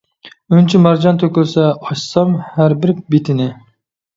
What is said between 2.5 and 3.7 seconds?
ھەر بىر بېتىنى.